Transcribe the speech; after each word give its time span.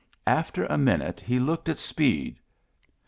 After 0.25 0.65
a 0.65 0.79
minute 0.79 1.19
he 1.19 1.39
looked 1.39 1.69
at 1.69 1.77
Speed. 1.77 2.39